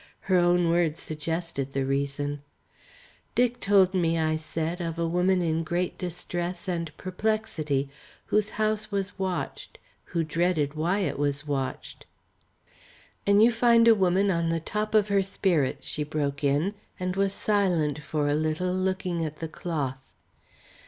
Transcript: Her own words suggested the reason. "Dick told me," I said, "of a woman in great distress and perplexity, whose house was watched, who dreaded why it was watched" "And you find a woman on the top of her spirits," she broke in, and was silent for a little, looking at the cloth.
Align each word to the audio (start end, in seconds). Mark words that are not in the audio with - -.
Her 0.21 0.37
own 0.37 0.71
words 0.71 0.99
suggested 0.99 1.73
the 1.73 1.85
reason. 1.85 2.41
"Dick 3.35 3.59
told 3.59 3.93
me," 3.93 4.17
I 4.17 4.35
said, 4.35 4.81
"of 4.81 4.97
a 4.97 5.07
woman 5.07 5.43
in 5.43 5.63
great 5.63 5.95
distress 5.99 6.67
and 6.67 6.91
perplexity, 6.97 7.87
whose 8.25 8.49
house 8.57 8.91
was 8.91 9.19
watched, 9.19 9.77
who 10.05 10.23
dreaded 10.23 10.73
why 10.73 11.01
it 11.01 11.19
was 11.19 11.45
watched" 11.45 12.07
"And 13.27 13.43
you 13.43 13.51
find 13.51 13.87
a 13.87 13.93
woman 13.93 14.31
on 14.31 14.49
the 14.49 14.59
top 14.59 14.95
of 14.95 15.09
her 15.09 15.21
spirits," 15.21 15.85
she 15.85 16.03
broke 16.03 16.43
in, 16.43 16.73
and 16.99 17.15
was 17.15 17.31
silent 17.31 17.99
for 17.99 18.27
a 18.27 18.33
little, 18.33 18.73
looking 18.73 19.23
at 19.23 19.37
the 19.37 19.47
cloth. 19.47 20.11